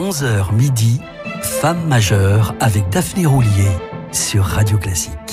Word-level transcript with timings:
11h 0.00 0.54
midi, 0.54 0.98
Femme 1.42 1.86
majeure 1.86 2.54
avec 2.58 2.88
Daphné 2.88 3.26
Roulier 3.26 3.68
sur 4.12 4.44
Radio 4.44 4.78
Classique. 4.78 5.29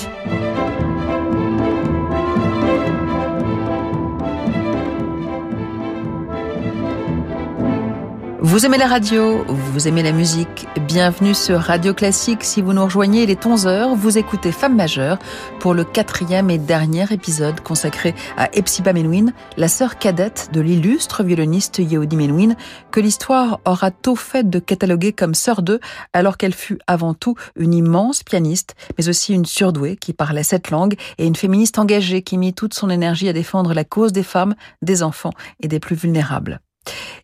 Vous 8.40 8.64
aimez 8.64 8.78
la 8.78 8.86
radio, 8.86 9.44
vous 9.48 9.88
aimez 9.88 10.04
la 10.04 10.12
musique, 10.12 10.68
bienvenue 10.86 11.34
sur 11.34 11.58
Radio 11.58 11.92
Classique. 11.92 12.44
Si 12.44 12.62
vous 12.62 12.72
nous 12.72 12.84
rejoignez, 12.84 13.24
il 13.24 13.30
est 13.30 13.44
11h, 13.44 13.96
vous 13.96 14.16
écoutez 14.16 14.52
Femme 14.52 14.76
majeure 14.76 15.18
pour 15.58 15.74
le 15.74 15.82
quatrième 15.82 16.48
et 16.48 16.58
dernier 16.58 17.06
épisode 17.10 17.58
consacré 17.60 18.14
à 18.36 18.48
Epsiba 18.56 18.92
Menuhin, 18.92 19.32
la 19.56 19.66
sœur 19.66 19.98
cadette 19.98 20.50
de 20.52 20.60
l'illustre 20.60 21.24
violoniste 21.24 21.78
Yehudi 21.78 22.14
Menuhin, 22.14 22.54
que 22.92 23.00
l'histoire 23.00 23.58
aura 23.66 23.90
tôt 23.90 24.14
fait 24.14 24.48
de 24.48 24.60
cataloguer 24.60 25.12
comme 25.12 25.34
sœur 25.34 25.60
d'eux, 25.60 25.80
alors 26.12 26.36
qu'elle 26.36 26.54
fut 26.54 26.78
avant 26.86 27.14
tout 27.14 27.34
une 27.56 27.74
immense 27.74 28.22
pianiste, 28.22 28.76
mais 28.96 29.08
aussi 29.08 29.34
une 29.34 29.46
surdouée 29.46 29.96
qui 29.96 30.12
parlait 30.12 30.44
sept 30.44 30.70
langues 30.70 30.94
et 31.18 31.26
une 31.26 31.34
féministe 31.34 31.80
engagée 31.80 32.22
qui 32.22 32.38
mit 32.38 32.54
toute 32.54 32.74
son 32.74 32.88
énergie 32.88 33.28
à 33.28 33.32
défendre 33.32 33.74
la 33.74 33.82
cause 33.82 34.12
des 34.12 34.22
femmes, 34.22 34.54
des 34.80 35.02
enfants 35.02 35.32
et 35.60 35.66
des 35.66 35.80
plus 35.80 35.96
vulnérables. 35.96 36.60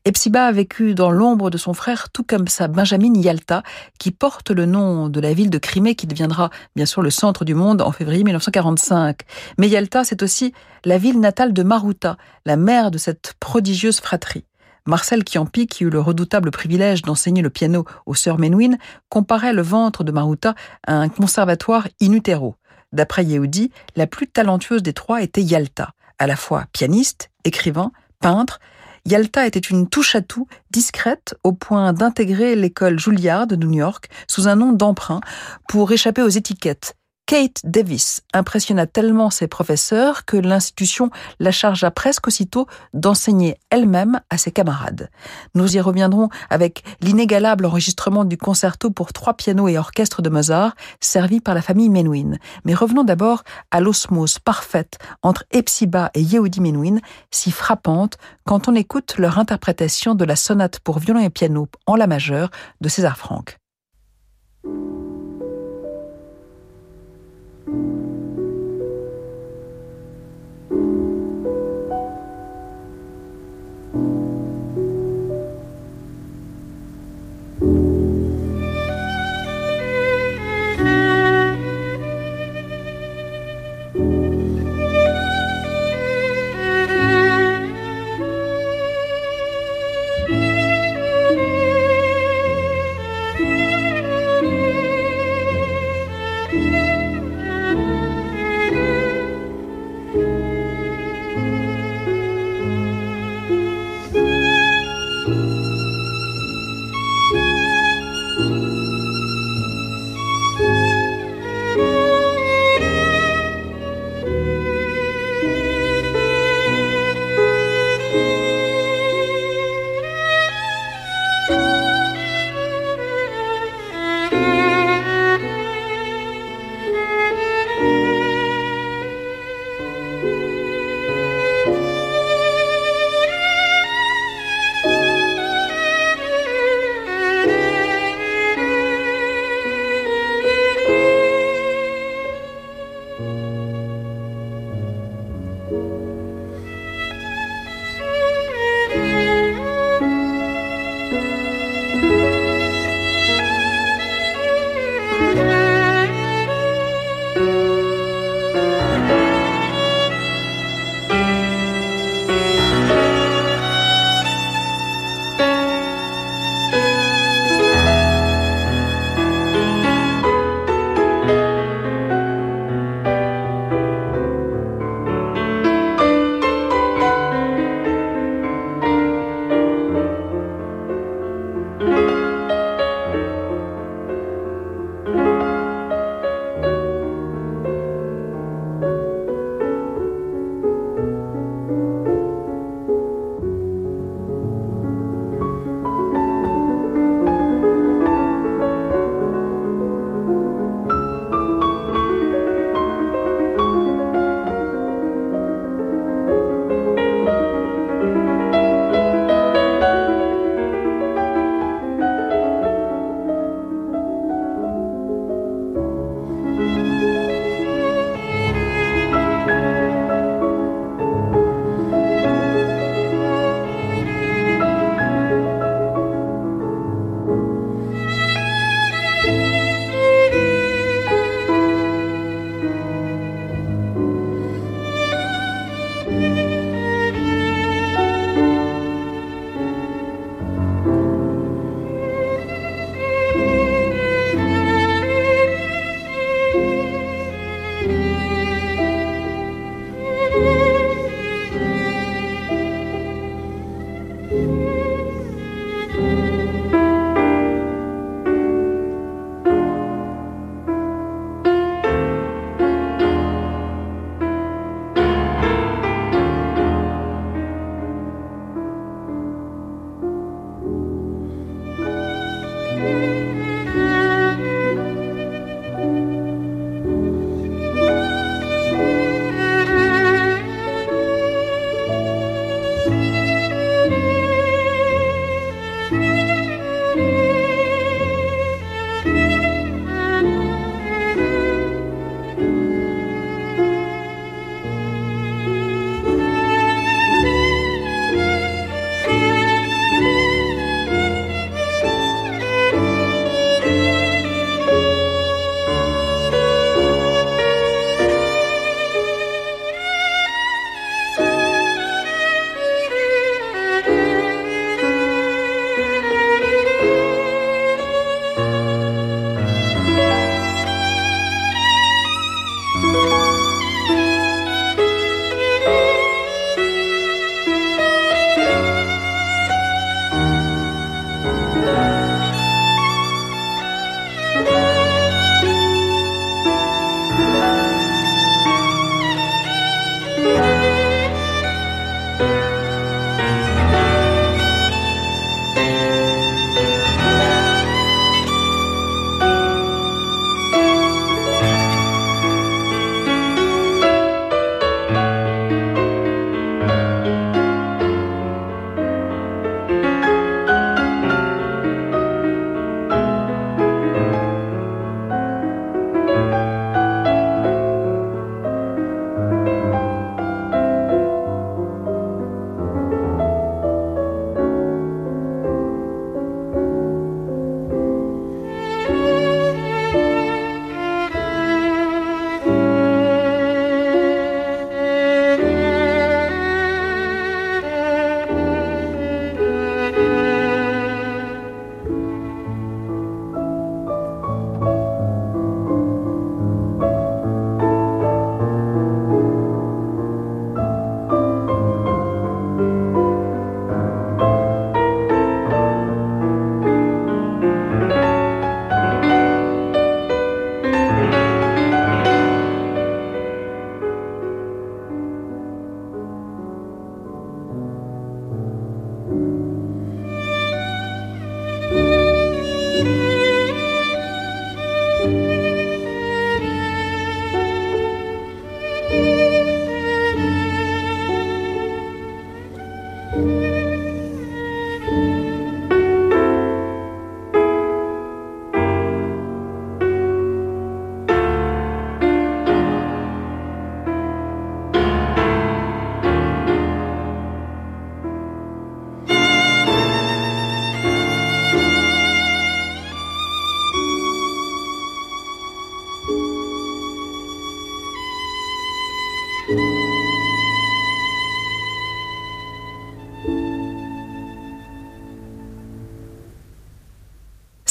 Epsiba 0.05 0.47
a 0.47 0.53
vécu 0.53 0.95
dans 0.95 1.11
l'ombre 1.11 1.51
de 1.51 1.57
son 1.57 1.73
frère, 1.73 2.11
tout 2.11 2.25
comme 2.25 2.49
sa 2.49 2.69
Benjamin 2.69 3.15
Yalta, 3.15 3.63
qui 3.99 4.11
porte 4.11 4.51
le 4.51 4.67
nom 4.67 5.09
de 5.09 5.21
la 5.21 5.33
ville 5.33 5.51
de 5.51 5.59
Crimée, 5.59 5.95
qui 5.95 6.07
deviendra 6.07 6.51
bien 6.77 6.87
sûr 6.87 7.01
le 7.01 7.11
centre 7.11 7.45
du 7.45 7.55
monde 7.55 7.81
en 7.81 7.91
février 7.91 8.25
1945. 8.25 9.21
Mais 9.59 9.69
Yalta, 9.69 10.05
c'est 10.05 10.23
aussi 10.23 10.53
la 10.85 10.99
ville 10.99 11.21
natale 11.21 11.53
de 11.53 11.63
Maruta, 11.63 12.17
la 12.45 12.57
mère 12.57 12.91
de 12.91 12.99
cette 12.99 13.35
prodigieuse 13.41 14.01
fratrie. 14.01 14.45
Marcel 14.87 15.23
Chiampi, 15.27 15.67
qui 15.67 15.85
eut 15.85 15.91
le 15.91 16.01
redoutable 16.01 16.51
privilège 16.51 17.01
d'enseigner 17.03 17.41
le 17.41 17.49
piano 17.49 17.87
aux 18.05 18.15
sœurs 18.15 18.39
Menuhin, 18.39 18.77
comparait 19.09 19.55
le 19.55 19.63
ventre 19.63 20.05
de 20.05 20.13
Maruta 20.13 20.55
à 20.87 20.95
un 20.95 21.09
conservatoire 21.09 21.89
in 22.03 22.13
utero. 22.13 22.57
D'après 22.93 23.25
Yehudi, 23.25 23.71
la 23.97 24.07
plus 24.07 24.29
talentueuse 24.29 24.83
des 24.83 24.93
trois 24.93 25.23
était 25.23 25.43
Yalta, 25.43 25.93
à 26.19 26.27
la 26.27 26.37
fois 26.37 26.67
pianiste, 26.73 27.31
écrivain, 27.45 27.93
peintre, 28.21 28.61
Yalta 29.07 29.47
était 29.47 29.59
une 29.59 29.89
touche-à-tout 29.89 30.47
discrète 30.71 31.35
au 31.45 31.53
point 31.53 31.93
d'intégrer 31.93 32.57
l'école 32.57 32.99
Juilliard 32.99 33.47
de 33.47 33.57
New 33.57 33.73
York 33.73 34.09
sous 34.29 34.49
un 34.49 34.57
nom 34.57 34.73
d'emprunt 34.73 35.21
pour 35.69 35.93
échapper 35.93 36.23
aux 36.23 36.29
étiquettes 36.29 36.97
Kate 37.27 37.63
Davis 37.65 38.21
impressionna 38.35 38.87
tellement 38.87 39.31
ses 39.31 39.49
professeurs 39.49 40.27
que 40.27 40.37
l'institution 40.37 41.09
la 41.41 41.53
chargea 41.53 41.91
presque 41.91 42.27
aussitôt 42.27 42.67
d'enseigner 42.93 43.57
elle-même 43.71 44.21
à 44.29 44.37
ses 44.37 44.53
camarades. 44.53 45.11
Nous 45.55 45.75
y 45.75 45.81
reviendrons 45.81 46.29
avec 46.51 46.85
l'inégalable 47.01 47.65
enregistrement 47.65 48.27
du 48.27 48.37
concerto 48.37 48.91
pour 48.91 49.15
trois 49.15 49.35
pianos 49.35 49.69
et 49.69 49.79
orchestre 49.79 50.21
de 50.21 50.29
Mozart, 50.29 50.75
servi 51.01 51.41
par 51.41 51.55
la 51.55 51.63
famille 51.63 51.89
Menuhin. 51.89 52.37
Mais 52.67 52.75
revenons 52.75 53.05
d'abord 53.05 53.43
à 53.71 53.81
l'osmose 53.81 54.39
parfaite 54.39 54.99
entre 55.23 55.45
Epsiba 55.51 56.11
et 56.13 56.21
Yehudi 56.21 56.61
Menuhin, 56.61 56.99
si 57.31 57.51
frappante 57.51 58.19
quand 58.45 58.69
on 58.69 58.75
écoute 58.75 59.15
leur 59.17 59.39
interprétation 59.39 60.15
de 60.15 60.27
la 60.27 60.37
sonate 60.37 60.81
pour 60.81 60.99
violon 60.99 61.21
et 61.21 61.31
piano 61.31 61.69
en 61.87 61.97
la 61.97 62.07
majeure 62.07 62.51
de 62.83 62.91
César 62.91 63.17
Franck. 63.17 63.59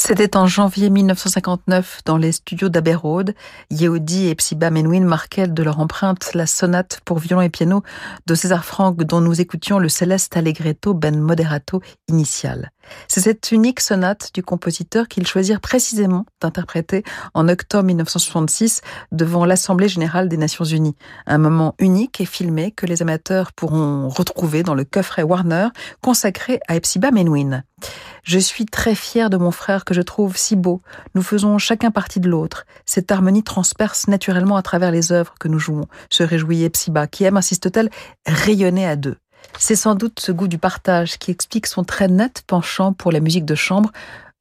C'était 0.06 0.36
en 0.36 0.46
janvier 0.46 0.90
1959 0.90 2.02
dans 2.04 2.18
les 2.18 2.32
studios 2.32 2.68
d'Abbey 2.68 2.94
Road. 2.94 3.34
Yehudi 3.70 4.28
et 4.28 4.34
Psiba 4.34 4.68
Menouin 4.68 5.00
marquaient 5.00 5.48
de 5.48 5.62
leur 5.62 5.80
empreinte 5.80 6.34
la 6.34 6.46
sonate 6.46 7.00
pour 7.06 7.20
violon 7.20 7.40
et 7.40 7.48
piano 7.48 7.82
de 8.26 8.34
César 8.34 8.66
Franck 8.66 9.02
dont 9.04 9.22
nous 9.22 9.40
écoutions 9.40 9.78
le 9.78 9.88
céleste 9.88 10.36
allegretto 10.36 10.92
ben 10.92 11.18
moderato 11.18 11.80
initial. 12.08 12.70
C'est 13.08 13.20
cette 13.20 13.52
unique 13.52 13.80
sonate 13.80 14.30
du 14.34 14.42
compositeur 14.42 15.08
qu'ils 15.08 15.26
choisirent 15.26 15.60
précisément 15.60 16.26
d'interpréter 16.40 17.04
en 17.34 17.48
octobre 17.48 17.84
1966 17.84 18.80
devant 19.12 19.44
l'Assemblée 19.44 19.88
générale 19.88 20.28
des 20.28 20.36
Nations 20.36 20.64
unies. 20.64 20.96
Un 21.26 21.38
moment 21.38 21.74
unique 21.78 22.20
et 22.20 22.26
filmé 22.26 22.70
que 22.70 22.86
les 22.86 23.02
amateurs 23.02 23.52
pourront 23.52 24.08
retrouver 24.08 24.62
dans 24.62 24.74
le 24.74 24.84
coffret 24.84 25.22
Warner 25.22 25.68
consacré 26.02 26.60
à 26.68 26.76
Epsiba 26.76 27.10
Menouin. 27.10 27.62
Je 28.22 28.38
suis 28.38 28.64
très 28.64 28.94
fier 28.94 29.28
de 29.28 29.36
mon 29.36 29.50
frère 29.50 29.84
que 29.84 29.94
je 29.94 30.00
trouve 30.00 30.36
si 30.36 30.56
beau. 30.56 30.80
Nous 31.14 31.22
faisons 31.22 31.58
chacun 31.58 31.90
partie 31.90 32.20
de 32.20 32.28
l'autre. 32.28 32.64
Cette 32.86 33.12
harmonie 33.12 33.42
transperce 33.42 34.08
naturellement 34.08 34.56
à 34.56 34.62
travers 34.62 34.90
les 34.90 35.12
œuvres 35.12 35.34
que 35.38 35.48
nous 35.48 35.58
jouons, 35.58 35.86
se 36.10 36.22
réjouit 36.22 36.64
Epsiba, 36.64 37.06
qui 37.06 37.24
aime, 37.24 37.36
insiste-t-elle, 37.36 37.90
rayonner 38.26 38.86
à 38.86 38.96
deux. 38.96 39.16
C'est 39.58 39.76
sans 39.76 39.94
doute 39.94 40.20
ce 40.20 40.32
goût 40.32 40.48
du 40.48 40.58
partage 40.58 41.18
qui 41.18 41.30
explique 41.30 41.66
son 41.66 41.84
très 41.84 42.08
net 42.08 42.42
penchant 42.46 42.92
pour 42.92 43.12
la 43.12 43.20
musique 43.20 43.44
de 43.44 43.54
chambre. 43.54 43.90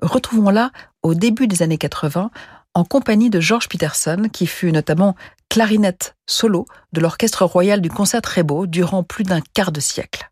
Retrouvons-la 0.01 0.71
au 1.01 1.13
début 1.13 1.47
des 1.47 1.61
années 1.61 1.77
80 1.77 2.31
en 2.75 2.83
compagnie 2.83 3.29
de 3.29 3.39
George 3.39 3.69
Peterson, 3.69 4.27
qui 4.31 4.47
fut 4.47 4.71
notamment 4.71 5.15
clarinette 5.49 6.15
solo 6.25 6.65
de 6.93 7.01
l'Orchestre 7.01 7.45
royal 7.45 7.81
du 7.81 7.89
Concert 7.89 8.21
Très 8.21 8.43
Beau 8.43 8.65
durant 8.65 9.03
plus 9.03 9.23
d'un 9.23 9.41
quart 9.53 9.71
de 9.71 9.79
siècle. 9.79 10.31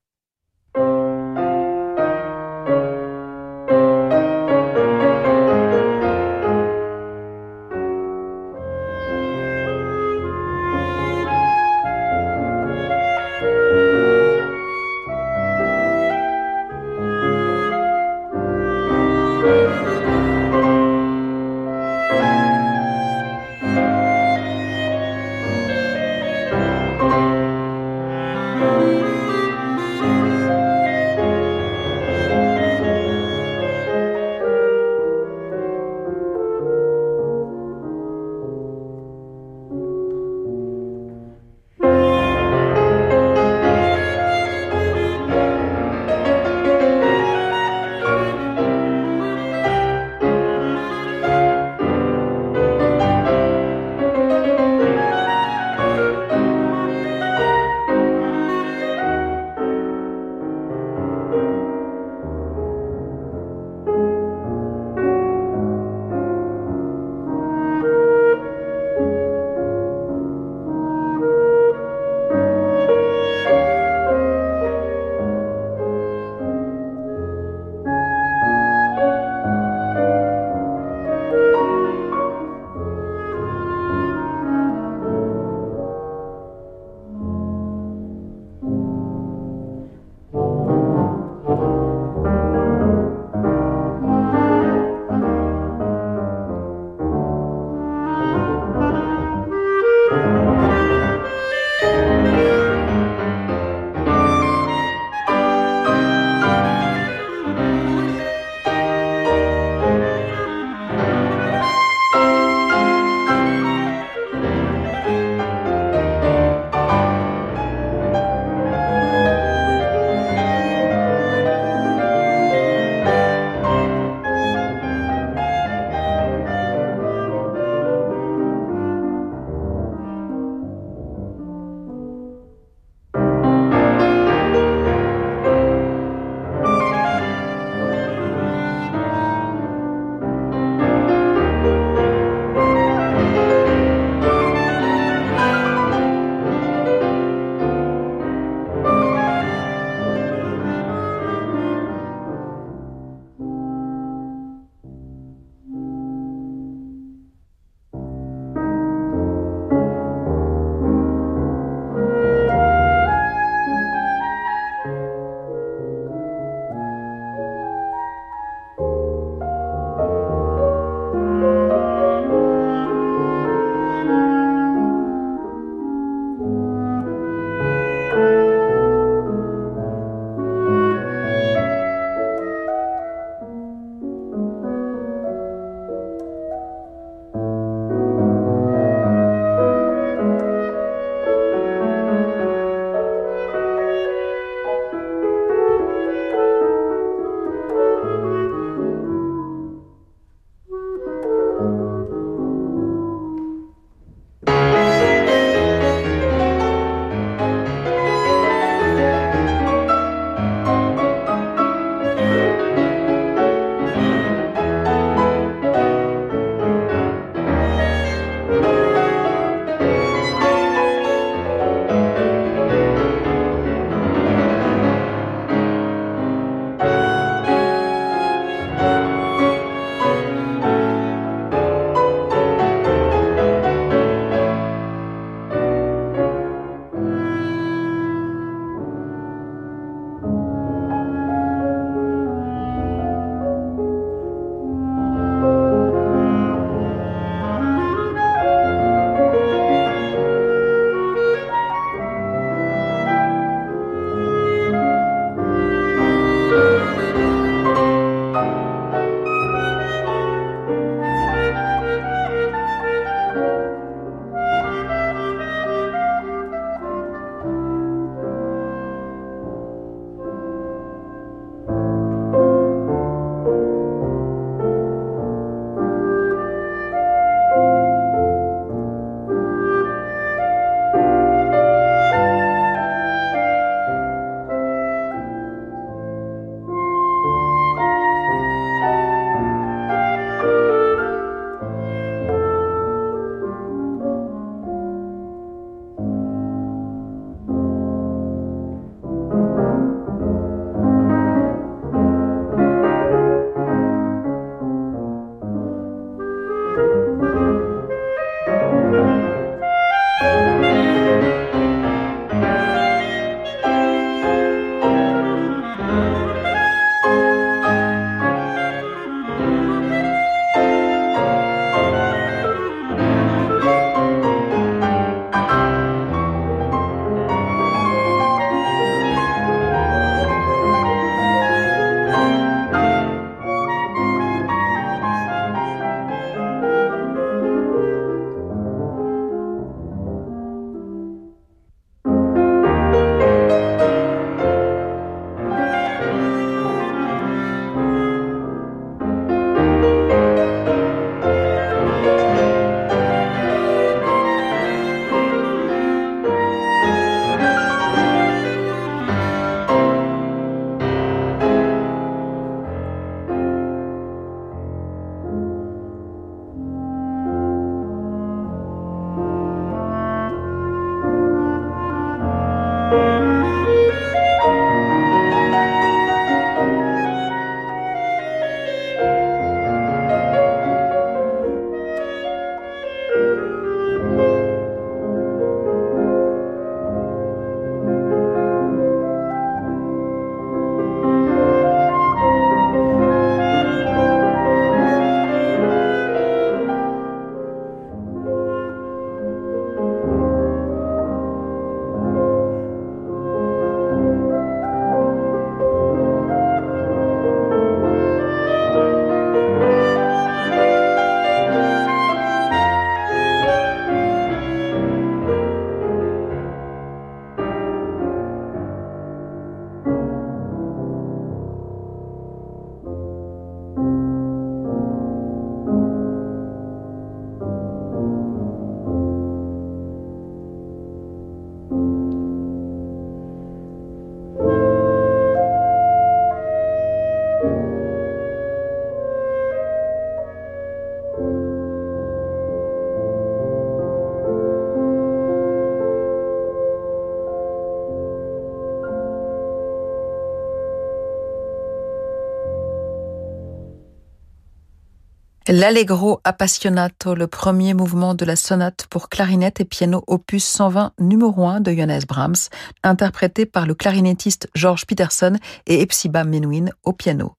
L'Allegro 455.54 456.22
Appassionato, 456.24 457.14
le 457.14 457.28
premier 457.28 457.74
mouvement 457.74 458.16
de 458.16 458.24
la 458.24 458.38
sonate 458.38 458.88
pour 458.90 459.10
clarinette 459.10 459.60
et 459.60 459.66
piano 459.66 460.02
opus 460.08 460.46
120 460.46 460.94
numéro 460.98 461.46
1 461.46 461.60
de 461.60 461.74
Johannes 461.74 462.04
Brahms, 462.08 462.48
interprété 462.84 463.46
par 463.46 463.66
le 463.66 463.76
clarinettiste 463.76 464.48
George 464.56 464.86
Peterson 464.86 465.36
et 465.68 465.82
Epsiba 465.82 466.24
Menuhin 466.24 466.68
au 466.86 466.94
piano. 466.94 467.34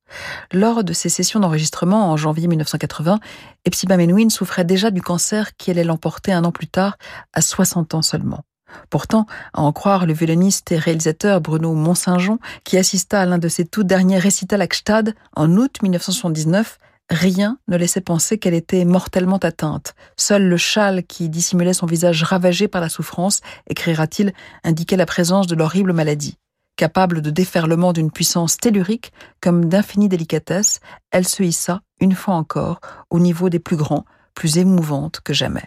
Lors 0.52 0.84
de 0.84 0.92
ces 0.92 1.08
sessions 1.08 1.40
d'enregistrement 1.40 2.10
en 2.10 2.18
janvier 2.18 2.48
1980, 2.48 3.18
Epsiba 3.64 3.96
Menuhin 3.96 4.28
souffrait 4.28 4.66
déjà 4.66 4.90
du 4.90 5.00
cancer 5.00 5.56
qui 5.56 5.70
allait 5.70 5.82
l'emporter 5.82 6.34
un 6.34 6.44
an 6.44 6.52
plus 6.52 6.68
tard, 6.68 6.98
à 7.32 7.40
60 7.40 7.94
ans 7.94 8.02
seulement. 8.02 8.44
Pourtant, 8.90 9.24
à 9.54 9.62
en 9.62 9.72
croire 9.72 10.04
le 10.04 10.12
violoniste 10.12 10.70
et 10.70 10.76
réalisateur 10.76 11.40
Bruno 11.40 11.72
Mont-Saint-Jean, 11.72 12.40
qui 12.64 12.76
assista 12.76 13.22
à 13.22 13.24
l'un 13.24 13.38
de 13.38 13.48
ses 13.48 13.64
tout 13.64 13.84
derniers 13.84 14.18
récitals 14.18 14.60
à 14.60 14.66
Gstad 14.66 15.14
en 15.34 15.56
août 15.56 15.78
1979, 15.82 16.78
Rien 17.12 17.58
ne 17.68 17.76
laissait 17.76 18.00
penser 18.00 18.38
qu'elle 18.38 18.54
était 18.54 18.86
mortellement 18.86 19.36
atteinte. 19.36 19.94
Seul 20.16 20.48
le 20.48 20.56
châle 20.56 21.04
qui 21.04 21.28
dissimulait 21.28 21.74
son 21.74 21.84
visage 21.84 22.22
ravagé 22.22 22.68
par 22.68 22.80
la 22.80 22.88
souffrance, 22.88 23.42
écrira-t-il, 23.68 24.32
indiquait 24.64 24.96
la 24.96 25.04
présence 25.04 25.46
de 25.46 25.54
l'horrible 25.54 25.92
maladie. 25.92 26.38
Capable 26.76 27.20
de 27.20 27.28
déferlement 27.28 27.92
d'une 27.92 28.10
puissance 28.10 28.56
tellurique 28.56 29.12
comme 29.42 29.66
d'infinie 29.66 30.08
délicatesse, 30.08 30.80
elle 31.10 31.28
se 31.28 31.42
hissa, 31.42 31.82
une 32.00 32.14
fois 32.14 32.32
encore, 32.32 32.80
au 33.10 33.18
niveau 33.18 33.50
des 33.50 33.58
plus 33.58 33.76
grands, 33.76 34.06
plus 34.34 34.56
émouvantes 34.56 35.20
que 35.20 35.34
jamais. 35.34 35.66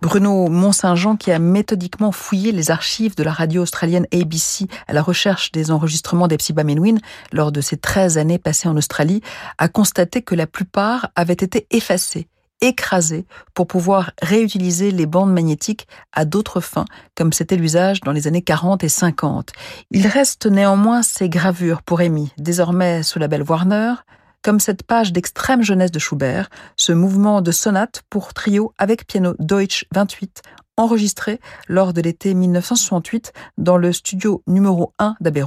Bruno 0.00 0.48
Mont-Saint-Jean, 0.48 1.16
qui 1.16 1.30
a 1.32 1.38
méthodiquement 1.38 2.12
fouillé 2.12 2.52
les 2.52 2.70
archives 2.70 3.16
de 3.16 3.22
la 3.22 3.32
radio 3.32 3.62
australienne 3.62 4.06
ABC 4.12 4.66
à 4.88 4.92
la 4.92 5.02
recherche 5.02 5.52
des 5.52 5.70
enregistrements 5.70 6.28
d'Epsiba 6.28 6.64
Menuhin 6.64 6.96
lors 7.32 7.52
de 7.52 7.60
ses 7.60 7.76
13 7.76 8.18
années 8.18 8.38
passées 8.38 8.68
en 8.68 8.76
Australie, 8.76 9.22
a 9.58 9.68
constaté 9.68 10.22
que 10.22 10.34
la 10.34 10.46
plupart 10.46 11.10
avaient 11.16 11.32
été 11.32 11.66
effacés, 11.70 12.28
écrasés, 12.60 13.26
pour 13.54 13.66
pouvoir 13.66 14.12
réutiliser 14.22 14.90
les 14.90 15.06
bandes 15.06 15.32
magnétiques 15.32 15.86
à 16.12 16.24
d'autres 16.24 16.60
fins, 16.60 16.86
comme 17.14 17.32
c'était 17.32 17.56
l'usage 17.56 18.00
dans 18.00 18.12
les 18.12 18.26
années 18.26 18.42
40 18.42 18.84
et 18.84 18.88
50. 18.88 19.50
Il 19.90 20.06
reste 20.06 20.46
néanmoins 20.46 21.02
ces 21.02 21.28
gravures 21.28 21.82
pour 21.82 22.00
Amy, 22.00 22.32
désormais 22.38 23.02
sous 23.02 23.18
la 23.18 23.28
belle 23.28 23.42
Warner, 23.42 23.94
comme 24.42 24.60
cette 24.60 24.82
page 24.82 25.12
d'extrême 25.12 25.62
jeunesse 25.62 25.90
de 25.90 25.98
Schubert, 25.98 26.50
ce 26.76 26.92
mouvement 26.92 27.40
de 27.40 27.50
sonate 27.50 28.02
pour 28.10 28.34
trio 28.34 28.72
avec 28.78 29.06
piano 29.06 29.34
Deutsch 29.38 29.86
28, 29.94 30.42
enregistré 30.76 31.40
lors 31.68 31.92
de 31.92 32.00
l'été 32.00 32.34
1968 32.34 33.32
dans 33.58 33.76
le 33.76 33.92
studio 33.92 34.42
numéro 34.46 34.92
1 34.98 35.16
d'Abbey 35.20 35.44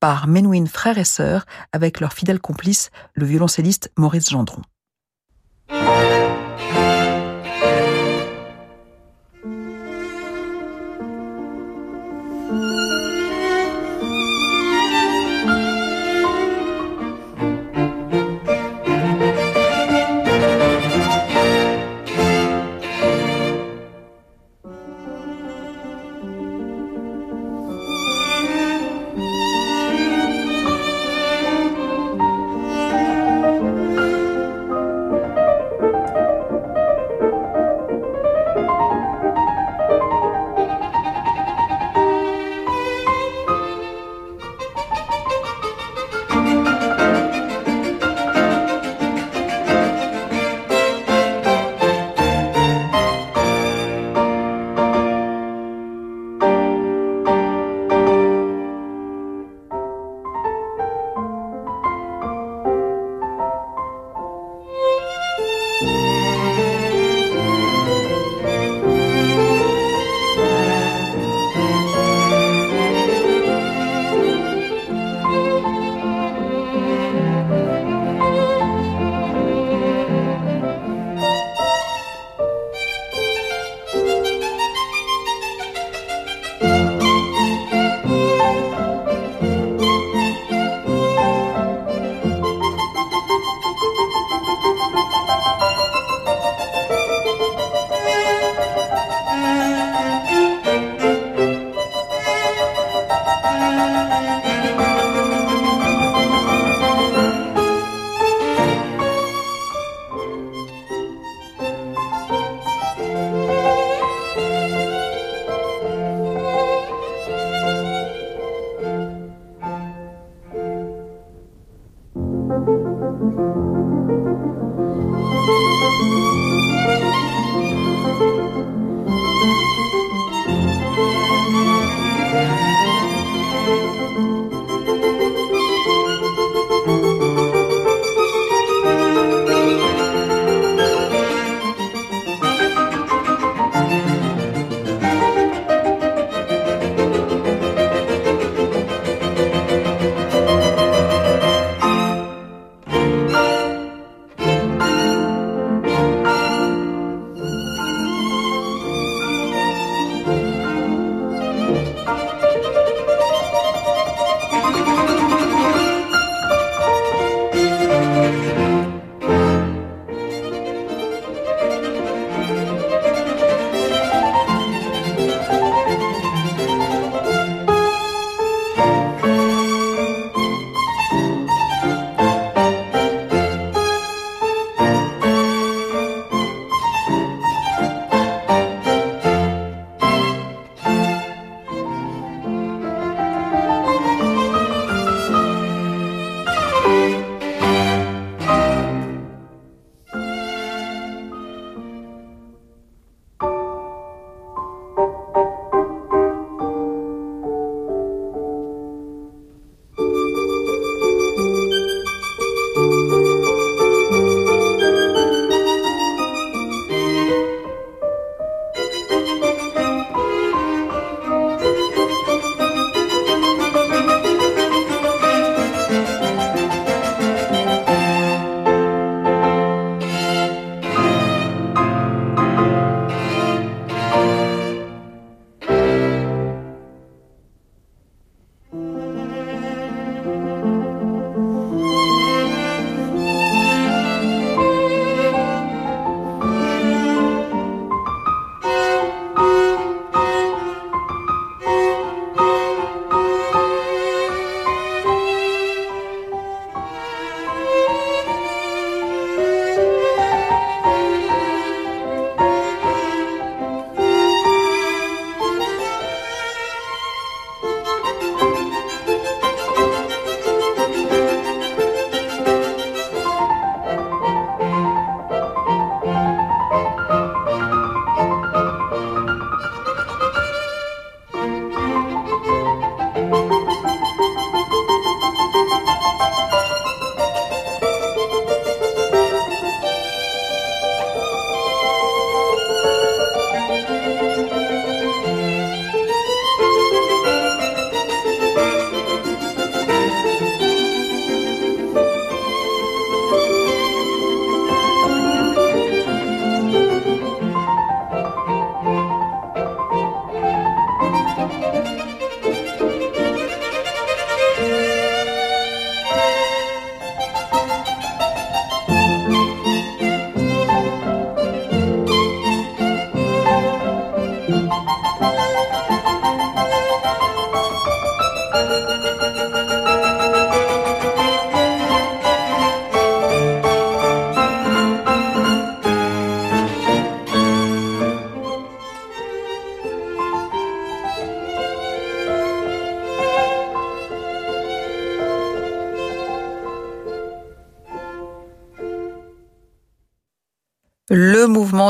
par 0.00 0.26
Menuhin 0.28 0.66
frère 0.66 0.98
et 0.98 1.04
sœur 1.04 1.44
avec 1.72 2.00
leur 2.00 2.12
fidèle 2.12 2.40
complice, 2.40 2.90
le 3.14 3.26
violoncelliste 3.26 3.92
Maurice 3.96 4.30
Gendron. 4.30 4.62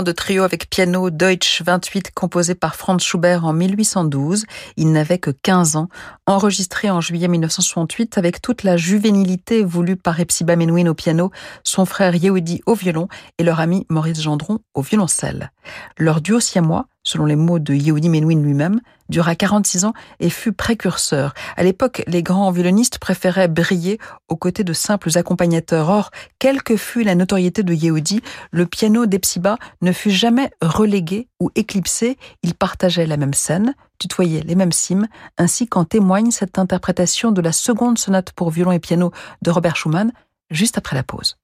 De 0.02 0.10
trio 0.10 0.42
avec 0.42 0.68
piano 0.68 1.10
Deutsch 1.10 1.62
28 1.62 2.10
composé 2.12 2.56
par 2.56 2.74
Franz 2.74 3.04
Schubert 3.04 3.44
en 3.44 3.52
1812, 3.52 4.46
il 4.76 4.90
n'avait 4.90 5.18
que 5.18 5.30
15 5.30 5.76
ans, 5.76 5.88
enregistré 6.26 6.90
en 6.90 7.00
juillet 7.00 7.28
1968 7.28 8.18
avec 8.18 8.42
toute 8.42 8.64
la 8.64 8.76
juvénilité 8.76 9.62
voulue 9.62 9.96
par 9.96 10.18
Epsiba 10.18 10.56
Menuhin 10.56 10.88
au 10.88 10.94
piano, 10.94 11.30
son 11.62 11.84
frère 11.84 12.16
Yehudi 12.16 12.62
au 12.66 12.74
violon 12.74 13.06
et 13.38 13.44
leur 13.44 13.60
ami 13.60 13.86
Maurice 13.90 14.20
Gendron 14.20 14.58
au 14.74 14.82
violoncelle. 14.82 15.52
Leur 15.98 16.20
duo 16.20 16.40
siamois 16.40 16.86
selon 17.04 17.24
les 17.24 17.36
mots 17.36 17.58
de 17.58 17.74
Yehudi 17.74 18.08
Menuhin 18.08 18.40
lui-même, 18.42 18.80
dura 19.08 19.34
46 19.34 19.84
ans 19.84 19.92
et 20.20 20.30
fut 20.30 20.52
précurseur. 20.52 21.34
À 21.56 21.62
l'époque, 21.62 22.02
les 22.06 22.22
grands 22.22 22.50
violonistes 22.50 22.98
préféraient 22.98 23.48
briller 23.48 23.98
aux 24.28 24.36
côtés 24.36 24.64
de 24.64 24.72
simples 24.72 25.16
accompagnateurs. 25.16 25.90
Or, 25.90 26.10
quelle 26.38 26.62
que 26.62 26.76
fût 26.76 27.02
la 27.02 27.14
notoriété 27.14 27.62
de 27.62 27.74
Yehudi, 27.74 28.22
le 28.50 28.66
piano 28.66 29.06
d'Epsiba 29.06 29.56
ne 29.82 29.92
fut 29.92 30.10
jamais 30.10 30.50
relégué 30.60 31.28
ou 31.40 31.50
éclipsé. 31.54 32.16
Il 32.42 32.54
partageait 32.54 33.06
la 33.06 33.16
même 33.16 33.34
scène, 33.34 33.74
tutoyait 33.98 34.42
les 34.42 34.54
mêmes 34.54 34.72
cimes, 34.72 35.06
ainsi 35.38 35.66
qu'en 35.66 35.84
témoigne 35.84 36.30
cette 36.30 36.58
interprétation 36.58 37.32
de 37.32 37.42
la 37.42 37.52
seconde 37.52 37.98
sonate 37.98 38.32
pour 38.32 38.50
violon 38.50 38.72
et 38.72 38.80
piano 38.80 39.12
de 39.42 39.50
Robert 39.50 39.76
Schumann, 39.76 40.12
juste 40.50 40.78
après 40.78 40.96
la 40.96 41.02
pause. 41.02 41.36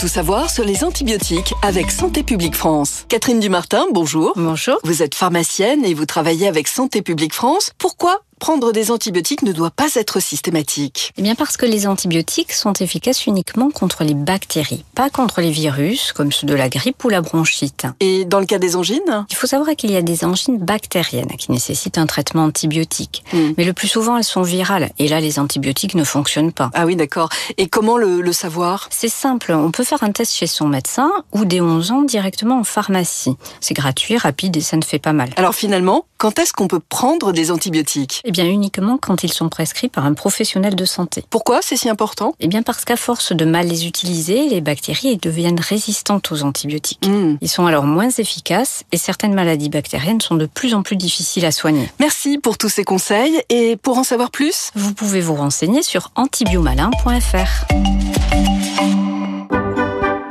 Tout 0.00 0.08
savoir 0.08 0.48
sur 0.48 0.64
les 0.64 0.82
antibiotiques 0.82 1.52
avec 1.60 1.90
Santé 1.90 2.22
publique 2.22 2.56
France. 2.56 3.04
Catherine 3.10 3.38
Dumartin, 3.38 3.84
bonjour. 3.92 4.32
Bonjour. 4.34 4.78
Vous 4.82 5.02
êtes 5.02 5.14
pharmacienne 5.14 5.84
et 5.84 5.92
vous 5.92 6.06
travaillez 6.06 6.48
avec 6.48 6.68
Santé 6.68 7.02
publique 7.02 7.34
France. 7.34 7.72
Pourquoi 7.76 8.22
prendre 8.40 8.72
des 8.72 8.90
antibiotiques 8.90 9.42
ne 9.42 9.52
doit 9.52 9.70
pas 9.70 9.94
être 9.94 10.18
systématique 10.18 11.12
Eh 11.18 11.22
bien 11.22 11.34
parce 11.34 11.56
que 11.58 11.66
les 11.66 11.86
antibiotiques 11.86 12.52
sont 12.52 12.72
efficaces 12.72 13.26
uniquement 13.26 13.70
contre 13.70 14.02
les 14.02 14.14
bactéries, 14.14 14.84
pas 14.94 15.10
contre 15.10 15.42
les 15.42 15.50
virus 15.50 16.12
comme 16.12 16.32
ceux 16.32 16.46
de 16.46 16.54
la 16.54 16.70
grippe 16.70 17.04
ou 17.04 17.10
la 17.10 17.20
bronchite. 17.20 17.86
Et 18.00 18.24
dans 18.24 18.40
le 18.40 18.46
cas 18.46 18.58
des 18.58 18.76
angines? 18.76 19.26
Il 19.28 19.36
faut 19.36 19.46
savoir 19.46 19.68
qu'il 19.76 19.92
y 19.92 19.96
a 19.96 20.02
des 20.02 20.24
angines 20.24 20.58
bactériennes 20.58 21.36
qui 21.38 21.52
nécessitent 21.52 21.98
un 21.98 22.06
traitement 22.06 22.44
antibiotique. 22.44 23.22
Hmm. 23.32 23.52
Mais 23.58 23.64
le 23.64 23.74
plus 23.74 23.88
souvent 23.88 24.16
elles 24.16 24.24
sont 24.24 24.42
virales 24.42 24.90
et 24.98 25.06
là 25.06 25.20
les 25.20 25.38
antibiotiques 25.38 25.94
ne 25.94 26.04
fonctionnent 26.04 26.52
pas. 26.52 26.70
Ah 26.72 26.86
oui 26.86 26.96
d'accord. 26.96 27.28
Et 27.58 27.68
comment 27.68 27.98
le, 27.98 28.22
le 28.22 28.32
savoir? 28.32 28.88
C'est 28.90 29.10
simple, 29.10 29.52
on 29.52 29.70
peut 29.70 29.84
faire 29.84 30.02
un 30.02 30.12
test 30.12 30.34
chez 30.34 30.46
son 30.46 30.66
médecin 30.66 31.12
ou 31.32 31.44
dès 31.44 31.60
11 31.60 31.90
ans 31.90 32.02
directement 32.02 32.58
en 32.58 32.64
pharmacie. 32.64 33.36
C'est 33.60 33.74
gratuit, 33.74 34.16
rapide 34.16 34.56
et 34.56 34.62
ça 34.62 34.78
ne 34.78 34.82
fait 34.82 34.98
pas 34.98 35.12
mal. 35.12 35.28
Alors 35.36 35.54
finalement, 35.54 36.06
quand 36.16 36.38
est-ce 36.38 36.54
qu'on 36.54 36.68
peut 36.68 36.80
prendre 36.80 37.32
des 37.32 37.50
antibiotiques? 37.50 38.22
Eh 38.30 38.32
bien 38.32 38.46
uniquement 38.46 38.96
quand 38.96 39.24
ils 39.24 39.32
sont 39.32 39.48
prescrits 39.48 39.88
par 39.88 40.06
un 40.06 40.14
professionnel 40.14 40.76
de 40.76 40.84
santé. 40.84 41.24
Pourquoi 41.30 41.62
c'est 41.62 41.76
si 41.76 41.88
important? 41.88 42.36
Eh 42.38 42.46
bien 42.46 42.62
parce 42.62 42.84
qu'à 42.84 42.94
force 42.94 43.32
de 43.32 43.44
mal 43.44 43.66
les 43.66 43.88
utiliser, 43.88 44.48
les 44.48 44.60
bactéries 44.60 45.16
deviennent 45.16 45.58
résistantes 45.58 46.30
aux 46.30 46.44
antibiotiques. 46.44 47.04
Hmm. 47.04 47.38
Ils 47.40 47.48
sont 47.48 47.66
alors 47.66 47.86
moins 47.86 48.08
efficaces 48.08 48.84
et 48.92 48.98
certaines 48.98 49.34
maladies 49.34 49.68
bactériennes 49.68 50.20
sont 50.20 50.36
de 50.36 50.46
plus 50.46 50.74
en 50.74 50.84
plus 50.84 50.94
difficiles 50.94 51.44
à 51.44 51.50
soigner. 51.50 51.90
Merci 51.98 52.38
pour 52.38 52.56
tous 52.56 52.68
ces 52.68 52.84
conseils 52.84 53.42
et 53.48 53.74
pour 53.74 53.98
en 53.98 54.04
savoir 54.04 54.30
plus, 54.30 54.70
vous 54.76 54.94
pouvez 54.94 55.20
vous 55.20 55.34
renseigner 55.34 55.82
sur 55.82 56.12
antibiomalin.fr. 56.14 57.66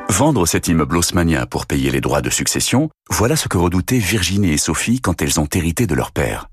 Vendre 0.07 0.45
cet 0.45 0.69
immeuble 0.69 0.95
haussmanien 0.95 1.45
pour 1.45 1.65
payer 1.65 1.91
les 1.91 1.99
droits 1.99 2.21
de 2.21 2.29
succession, 2.29 2.89
voilà 3.09 3.35
ce 3.35 3.49
que 3.49 3.57
redoutaient 3.57 3.97
Virginie 3.97 4.53
et 4.53 4.57
Sophie 4.57 5.01
quand 5.01 5.21
elles 5.21 5.41
ont 5.41 5.49
hérité 5.53 5.85
de 5.85 5.95
leur 5.95 6.13
père. 6.13 6.47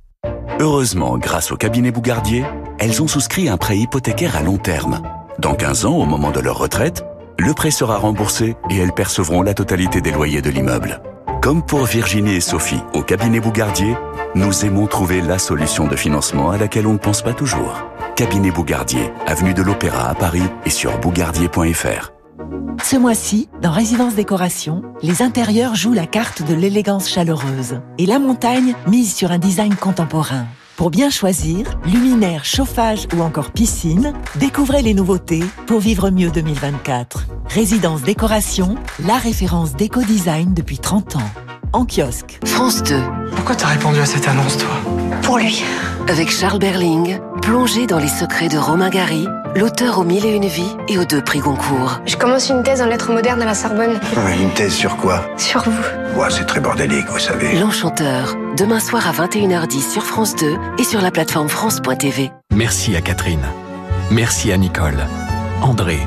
Heureusement, 0.60 1.18
grâce 1.18 1.52
au 1.52 1.56
cabinet 1.56 1.90
Bougardier, 1.90 2.44
elles 2.78 3.02
ont 3.02 3.08
souscrit 3.08 3.48
un 3.48 3.56
prêt 3.56 3.78
hypothécaire 3.78 4.36
à 4.36 4.42
long 4.42 4.58
terme. 4.58 5.02
Dans 5.38 5.54
15 5.54 5.86
ans, 5.86 5.96
au 5.96 6.06
moment 6.06 6.30
de 6.30 6.40
leur 6.40 6.58
retraite, 6.58 7.04
le 7.38 7.52
prêt 7.52 7.70
sera 7.70 7.98
remboursé 7.98 8.56
et 8.70 8.78
elles 8.78 8.92
percevront 8.92 9.42
la 9.42 9.54
totalité 9.54 10.00
des 10.00 10.12
loyers 10.12 10.42
de 10.42 10.50
l'immeuble. 10.50 11.00
Comme 11.42 11.62
pour 11.62 11.84
Virginie 11.84 12.36
et 12.36 12.40
Sophie 12.40 12.82
au 12.94 13.02
cabinet 13.02 13.40
Bougardier, 13.40 13.94
nous 14.34 14.64
aimons 14.64 14.86
trouver 14.86 15.20
la 15.20 15.38
solution 15.38 15.86
de 15.86 15.96
financement 15.96 16.50
à 16.50 16.56
laquelle 16.56 16.86
on 16.86 16.94
ne 16.94 16.98
pense 16.98 17.22
pas 17.22 17.34
toujours. 17.34 17.84
Cabinet 18.16 18.50
Bougardier, 18.50 19.12
avenue 19.26 19.54
de 19.54 19.62
l'Opéra 19.62 20.08
à 20.08 20.14
Paris 20.14 20.42
et 20.64 20.70
sur 20.70 20.98
bougardier.fr. 20.98 22.15
Ce 22.82 22.96
mois-ci, 22.96 23.48
dans 23.60 23.72
Résidence 23.72 24.14
Décoration, 24.14 24.82
les 25.02 25.22
intérieurs 25.22 25.74
jouent 25.74 25.92
la 25.92 26.06
carte 26.06 26.46
de 26.46 26.54
l'élégance 26.54 27.08
chaleureuse 27.08 27.80
et 27.98 28.06
la 28.06 28.18
montagne 28.18 28.74
mise 28.86 29.14
sur 29.14 29.32
un 29.32 29.38
design 29.38 29.74
contemporain. 29.74 30.46
Pour 30.76 30.90
bien 30.90 31.08
choisir, 31.08 31.78
luminaire, 31.86 32.44
chauffage 32.44 33.08
ou 33.16 33.22
encore 33.22 33.50
piscine, 33.50 34.12
découvrez 34.36 34.82
les 34.82 34.92
nouveautés 34.92 35.42
pour 35.66 35.80
vivre 35.80 36.10
mieux 36.10 36.30
2024. 36.30 37.26
Résidence 37.48 38.02
Décoration, 38.02 38.76
la 39.06 39.16
référence 39.16 39.74
déco-design 39.74 40.52
depuis 40.52 40.78
30 40.78 41.16
ans. 41.16 41.55
En 41.72 41.84
kiosque. 41.84 42.38
France 42.44 42.82
2. 42.82 42.96
Pourquoi 43.34 43.54
t'as 43.54 43.66
répondu 43.66 44.00
à 44.00 44.06
cette 44.06 44.28
annonce, 44.28 44.58
toi? 44.58 44.68
Pour 45.22 45.38
lui. 45.38 45.62
Avec 46.08 46.30
Charles 46.30 46.58
Berling, 46.58 47.18
plongé 47.42 47.86
dans 47.86 47.98
les 47.98 48.08
secrets 48.08 48.48
de 48.48 48.56
Romain 48.58 48.88
Gary, 48.90 49.26
l'auteur 49.56 49.98
aux 49.98 50.04
mille 50.04 50.24
et 50.24 50.34
une 50.34 50.46
vies 50.46 50.76
et 50.88 50.98
aux 50.98 51.04
deux 51.04 51.22
prix 51.22 51.40
Goncourt. 51.40 52.00
Je 52.06 52.16
commence 52.16 52.48
une 52.48 52.62
thèse 52.62 52.80
en 52.80 52.86
lettres 52.86 53.12
modernes 53.12 53.42
à 53.42 53.46
la 53.46 53.54
Sorbonne. 53.54 53.98
une 54.40 54.50
thèse 54.50 54.72
sur 54.74 54.96
quoi? 54.96 55.22
Sur 55.36 55.62
vous. 55.62 56.20
Ouais, 56.20 56.28
c'est 56.30 56.46
très 56.46 56.60
bordélique, 56.60 57.06
vous 57.08 57.18
savez. 57.18 57.58
L'Enchanteur, 57.58 58.36
demain 58.56 58.80
soir 58.80 59.06
à 59.08 59.12
21h10 59.26 59.90
sur 59.92 60.04
France 60.04 60.36
2 60.36 60.54
et 60.78 60.84
sur 60.84 61.00
la 61.00 61.10
plateforme 61.10 61.48
France.tv. 61.48 62.30
Merci 62.54 62.94
à 62.96 63.00
Catherine. 63.00 63.44
Merci 64.10 64.52
à 64.52 64.56
Nicole, 64.56 65.04
André, 65.62 65.98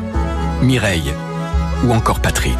Mireille 0.62 1.14
ou 1.86 1.92
encore 1.94 2.22
Patrick. 2.22 2.58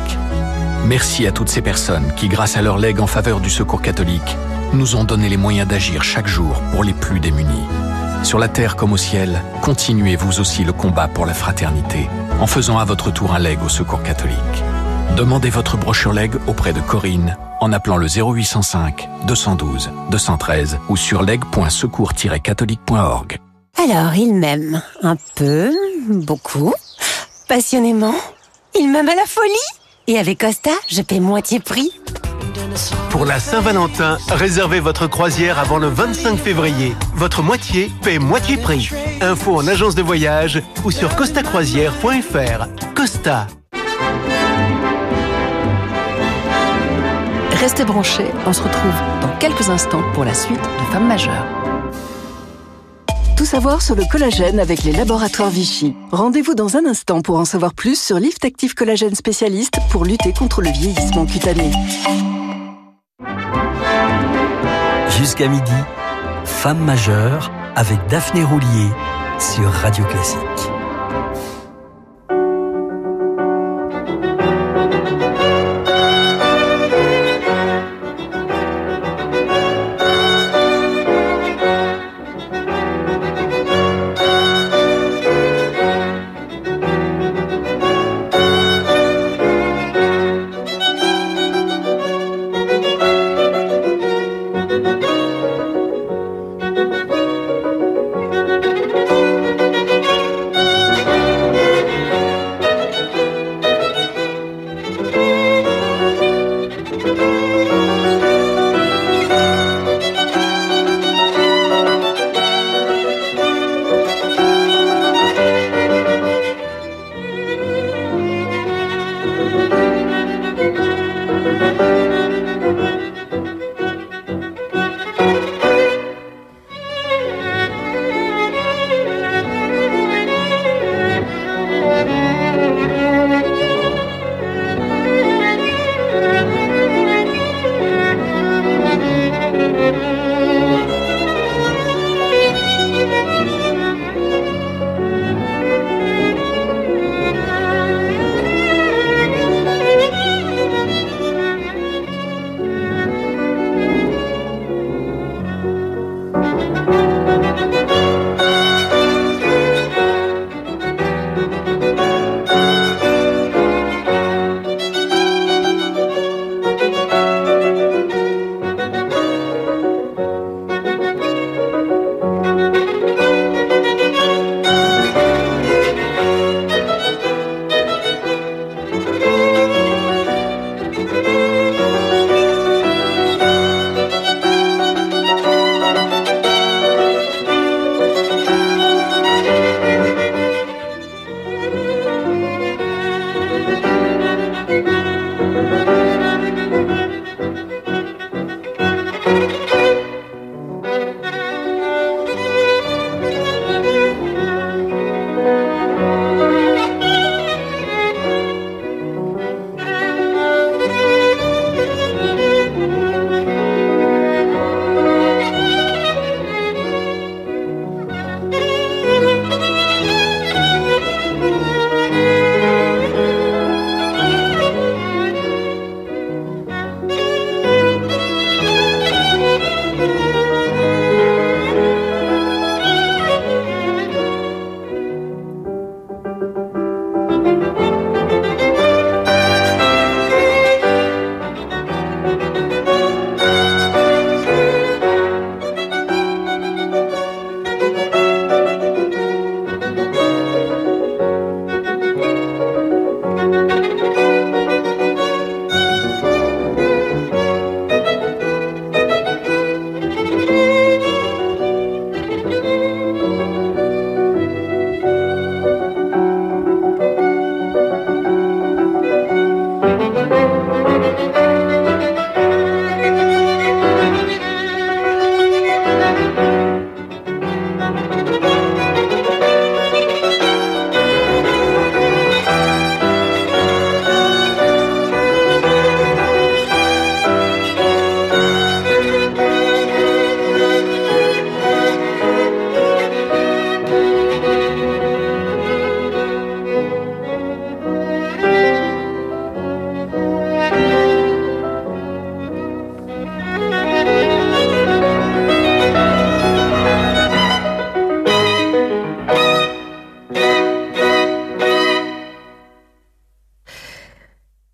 Merci 0.86 1.28
à 1.28 1.32
toutes 1.32 1.50
ces 1.50 1.62
personnes 1.62 2.12
qui, 2.16 2.28
grâce 2.28 2.58
à 2.58 2.62
leur 2.62 2.78
legs 2.78 3.00
en 3.00 3.08
faveur 3.08 3.40
du 3.40 3.50
secours 3.50 3.82
catholique, 3.82 4.38
nous 4.74 4.96
ont 4.96 5.04
donné 5.04 5.30
les 5.30 5.38
moyens 5.38 5.68
d'agir 5.68 6.04
chaque 6.04 6.28
jour 6.28 6.62
pour 6.72 6.84
les 6.84 6.94
plus 6.94 7.20
démunis. 7.20 7.66
Sur 8.24 8.40
la 8.40 8.48
terre 8.48 8.76
comme 8.76 8.94
au 8.94 8.98
ciel, 8.98 9.42
continuez 9.62 10.16
vous 10.16 10.40
aussi 10.40 10.64
le 10.64 10.74
combat 10.74 11.08
pour 11.08 11.26
la 11.26 11.34
fraternité 11.34 12.08
en 12.40 12.48
faisant 12.48 12.78
à 12.78 12.86
votre 12.86 13.12
tour 13.12 13.34
un 13.34 13.40
leg 13.40 13.58
au 13.64 13.70
Secours 13.70 14.04
catholique. 14.04 14.38
Demandez 15.16 15.50
votre 15.50 15.78
brochure 15.78 16.14
leg 16.14 16.34
auprès 16.48 16.74
de 16.74 16.82
Corinne 16.82 17.38
en 17.62 17.74
appelant 17.74 17.98
le 17.98 18.08
0805 18.08 19.10
212 19.28 19.92
213 20.12 20.78
ou 20.90 20.98
sur 20.98 21.24
leg.secours-catholique.org. 21.24 23.38
Alors, 23.78 24.14
il 24.16 24.36
m'aime 24.36 24.82
un 25.04 25.16
peu, 25.36 25.72
beaucoup, 26.10 26.74
passionnément. 27.48 28.16
Il 28.78 28.92
m'aime 28.92 29.10
à 29.10 29.16
la 29.16 29.26
folie. 29.26 29.79
Et 30.10 30.18
avec 30.18 30.40
Costa, 30.40 30.72
je 30.90 31.04
paie 31.04 31.20
moitié 31.20 31.60
prix. 31.60 31.92
Pour 33.12 33.26
la 33.26 33.40
Saint-Valentin, 33.40 34.18
réservez 34.30 34.80
votre 34.80 35.06
croisière 35.06 35.60
avant 35.60 35.78
le 35.78 35.86
25 35.86 36.36
février. 36.36 36.96
Votre 37.14 37.44
moitié 37.44 37.92
paie 38.02 38.18
moitié 38.18 38.58
prix. 38.58 38.90
Info 39.22 39.56
en 39.56 39.68
agence 39.68 39.94
de 39.94 40.02
voyage 40.02 40.64
ou 40.84 40.90
sur 40.90 41.16
costacroisière.fr. 41.16 42.94
Costa. 42.96 43.46
Restez 47.52 47.86
branchés, 47.86 48.32
on 48.48 48.54
se 48.54 48.64
retrouve 48.64 48.96
dans 49.22 49.38
quelques 49.38 49.70
instants 49.70 50.02
pour 50.16 50.26
la 50.26 50.34
suite 50.34 50.58
de 50.58 50.92
Femmes 50.92 51.08
majeures. 51.08 51.59
Tout 53.40 53.46
savoir 53.46 53.82
sur 53.82 53.96
le 53.96 54.04
collagène 54.04 54.60
avec 54.60 54.84
les 54.84 54.92
laboratoires 54.92 55.50
Vichy. 55.50 55.96
Rendez-vous 56.12 56.56
dans 56.56 56.76
un 56.76 56.86
instant 56.86 57.22
pour 57.22 57.38
en 57.38 57.46
savoir 57.46 57.74
plus 57.74 57.98
sur 57.98 58.20
Lift 58.20 58.44
Active 58.44 58.74
Collagène 58.76 59.16
spécialiste 59.16 59.76
pour 59.92 60.04
lutter 60.04 60.34
contre 60.34 60.62
le 60.62 60.70
vieillissement 60.70 61.26
cutané. 61.26 61.72
Jusqu'à 65.18 65.48
midi, 65.48 65.72
Femme 66.44 66.84
majeure 66.84 67.50
avec 67.78 67.98
Daphné 68.10 68.44
Roulier 68.44 68.90
sur 69.40 69.72
Radio 69.72 70.04
Classique. 70.04 70.79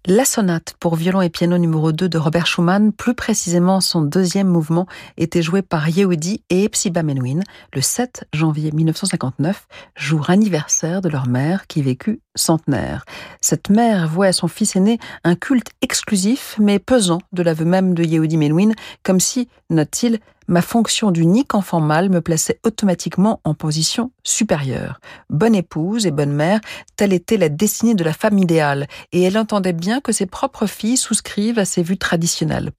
La 0.08 0.24
sonate 0.24 0.76
pour 0.80 0.96
violon 0.96 1.22
et 1.22 1.32
piano 1.32 1.58
numéro 1.58 1.92
2 1.92 2.08
de 2.08 2.18
Robert 2.20 2.46
Schumann, 2.46 2.94
plus 2.94 3.16
précisément 3.16 3.82
son 3.82 4.02
deuxième 4.04 4.48
mouvement, 4.48 4.86
était 5.18 5.42
joué 5.42 5.64
par 5.64 5.90
Yehudi 5.90 6.44
et 6.52 6.66
Epsiba 6.66 7.02
Menuhin 7.02 7.40
le 7.74 7.82
7 7.82 8.28
janvier 8.32 8.72
1959, 8.72 9.68
jour 9.96 10.30
anniversaire 10.30 11.02
de 11.02 11.10
leur 11.10 11.28
mère 11.28 11.66
qui 11.66 11.82
vécut 11.82 12.22
centenaire. 12.36 13.04
Cette 13.42 13.72
mère 13.72 14.08
vouait 14.08 14.28
à 14.28 14.34
son 14.34 14.48
fils 14.48 14.76
aîné 14.76 15.00
un 15.24 15.34
culte 15.34 15.72
exclusif 15.82 16.56
mais 16.60 16.78
pesant 16.78 17.22
de 17.32 17.42
l'aveu 17.42 17.66
même 17.66 17.96
de 17.96 18.04
Yehudi 18.04 18.38
Menuhin, 18.38 18.74
comme 19.02 19.20
si, 19.20 19.50
note-t-il, 19.70 20.20
ma 20.48 20.62
fonction 20.62 21.12
d'unique 21.12 21.56
enfant 21.56 21.80
mâle 21.80 22.10
me 22.10 22.22
plaçait 22.22 22.60
automatiquement 22.64 23.42
en 23.44 23.54
position 23.54 24.12
supérieure. 24.24 25.00
Bonne 25.30 25.56
épouse 25.56 26.06
et 26.06 26.12
bonne 26.12 26.34
mère, 26.34 26.60
telle 26.96 27.14
était 27.14 27.38
la 27.38 27.50
destinée 27.50 27.96
de 27.96 28.04
la 28.04 28.14
femme 28.14 28.38
idéale, 28.38 28.88
et 29.12 29.24
elle 29.24 29.38
entendait 29.38 29.74
bien 29.74 30.02
que 30.02 30.12
ses 30.12 30.26
propres 30.26 30.68
filles 30.68 30.98
souscrivent 30.98 31.60
à 31.60 31.66
ces 31.66 31.84
vues 31.84 31.98
traditionnelles. 31.98 32.72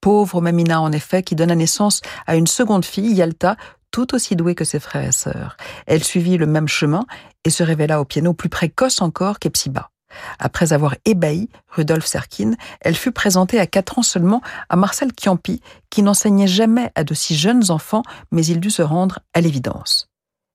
Pauvre 0.00 0.40
Mamina, 0.40 0.80
en 0.80 0.92
effet, 0.92 1.22
qui 1.22 1.34
donna 1.34 1.54
naissance 1.54 2.00
à 2.26 2.36
une 2.36 2.46
seconde 2.46 2.84
fille, 2.84 3.12
Yalta, 3.12 3.56
tout 3.90 4.14
aussi 4.14 4.36
douée 4.36 4.54
que 4.54 4.64
ses 4.64 4.80
frères 4.80 5.08
et 5.08 5.12
sœurs. 5.12 5.56
Elle 5.86 6.04
suivit 6.04 6.38
le 6.38 6.46
même 6.46 6.68
chemin 6.68 7.04
et 7.44 7.50
se 7.50 7.62
révéla 7.62 8.00
au 8.00 8.04
piano 8.04 8.32
plus 8.32 8.48
précoce 8.48 9.02
encore 9.02 9.38
qu'Epsiba. 9.38 9.89
Après 10.38 10.72
avoir 10.72 10.96
ébahi 11.04 11.48
Rudolf 11.68 12.06
Serkin, 12.06 12.52
elle 12.80 12.96
fut 12.96 13.12
présentée 13.12 13.60
à 13.60 13.66
quatre 13.66 13.98
ans 13.98 14.02
seulement 14.02 14.42
à 14.68 14.76
Marcel 14.76 15.10
Chiampi, 15.18 15.60
qui 15.90 16.02
n'enseignait 16.02 16.46
jamais 16.46 16.90
à 16.94 17.04
de 17.04 17.14
si 17.14 17.36
jeunes 17.36 17.70
enfants, 17.70 18.02
mais 18.30 18.44
il 18.44 18.60
dut 18.60 18.70
se 18.70 18.82
rendre 18.82 19.20
à 19.34 19.40
l'évidence. 19.40 20.10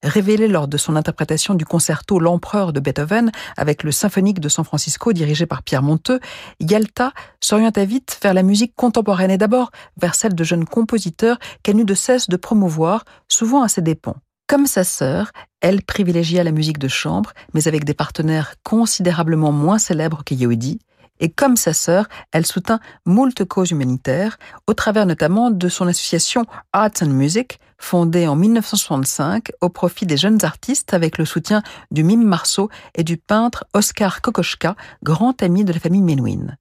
Révélée 0.05 0.47
lors 0.47 0.67
de 0.67 0.77
son 0.77 0.95
interprétation 0.95 1.55
du 1.55 1.65
concerto 1.65 2.19
L'Empereur 2.19 2.73
de 2.73 2.79
Beethoven 2.79 3.31
avec 3.57 3.81
le 3.81 3.91
symphonique 3.91 4.39
de 4.39 4.49
San 4.49 4.63
Francisco 4.63 5.13
dirigé 5.13 5.47
par 5.47 5.63
Pierre 5.63 5.81
Monteux, 5.81 6.19
Yalta 6.59 7.11
s'orienta 7.41 7.85
vite 7.85 8.19
vers 8.21 8.35
la 8.35 8.43
musique 8.43 8.75
contemporaine 8.75 9.31
et 9.31 9.39
d'abord 9.39 9.71
vers 9.99 10.13
celle 10.13 10.35
de 10.35 10.43
jeunes 10.43 10.65
compositeurs 10.65 11.39
qu'elle 11.63 11.77
n'eut 11.77 11.85
de 11.85 11.95
cesse 11.95 12.27
de 12.29 12.37
promouvoir, 12.37 13.03
souvent 13.27 13.63
à 13.63 13.67
ses 13.67 13.81
dépens. 13.81 14.17
Comme 14.47 14.67
sa 14.67 14.83
sœur, 14.83 15.31
elle 15.59 15.81
privilégia 15.81 16.43
la 16.43 16.51
musique 16.51 16.77
de 16.77 16.87
chambre, 16.87 17.33
mais 17.55 17.67
avec 17.67 17.83
des 17.83 17.95
partenaires 17.95 18.53
considérablement 18.63 19.51
moins 19.51 19.79
célèbres 19.79 20.23
que 20.23 20.35
Yehudi, 20.35 20.77
et 21.19 21.31
comme 21.31 21.55
sa 21.55 21.73
sœur, 21.73 22.07
elle 22.31 22.45
soutint 22.45 22.79
moult 23.07 23.43
causes 23.45 23.71
humanitaires, 23.71 24.37
au 24.67 24.75
travers 24.75 25.07
notamment 25.07 25.49
de 25.49 25.67
son 25.67 25.87
association 25.87 26.45
Arts 26.73 27.01
and 27.01 27.07
Music, 27.07 27.59
fondée 27.79 28.27
en 28.27 28.35
1965 28.35 29.51
au 29.61 29.69
profit 29.69 30.05
des 30.05 30.17
jeunes 30.17 30.43
artistes 30.43 30.93
avec 30.93 31.17
le 31.17 31.25
soutien 31.25 31.63
du 31.89 32.03
mime 32.03 32.23
Marceau 32.23 32.69
et 32.93 33.03
du 33.03 33.17
peintre 33.17 33.65
Oscar 33.73 34.21
Kokoschka, 34.21 34.75
grand 35.01 35.41
ami 35.41 35.65
de 35.65 35.73
la 35.73 35.79
famille 35.79 36.03
Menuhin. 36.03 36.55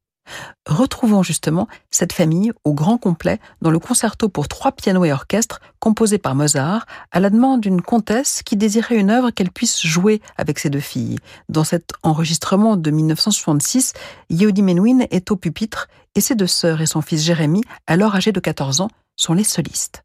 Retrouvons 0.67 1.23
justement 1.23 1.69
cette 1.91 2.13
famille 2.13 2.53
au 2.65 2.73
grand 2.73 2.99
complet 2.99 3.39
dans 3.61 3.71
le 3.71 3.79
concerto 3.79 4.29
pour 4.29 4.49
trois 4.49 4.73
pianos 4.73 5.05
et 5.05 5.13
orchestre 5.13 5.61
composé 5.79 6.19
par 6.19 6.35
Mozart 6.35 6.87
à 7.13 7.21
la 7.21 7.31
demande 7.31 7.61
d'une 7.61 7.83
comtesse 7.83 8.43
qui 8.43 8.57
désirait 8.57 8.97
une 8.97 9.11
œuvre 9.11 9.31
qu'elle 9.31 9.51
puisse 9.51 9.85
jouer 9.85 10.23
avec 10.37 10.59
ses 10.59 10.71
deux 10.71 10.81
filles. 10.81 11.19
Dans 11.49 11.65
cet 11.65 11.91
enregistrement 12.03 12.77
de 12.77 12.91
1966, 12.91 13.93
Yehudi 14.31 14.63
Menuhin 14.63 15.01
est 15.11 15.31
au 15.31 15.37
pupitre 15.37 15.89
et 16.15 16.21
ses 16.21 16.35
deux 16.35 16.47
sœurs 16.47 16.81
et 16.81 16.87
son 16.87 17.03
fils 17.03 17.23
Jérémy, 17.23 17.63
alors 17.87 18.15
âgé 18.15 18.33
de 18.33 18.41
14 18.41 18.81
ans, 18.81 18.91
sont 19.17 19.35
les 19.35 19.45
solistes. 19.45 20.03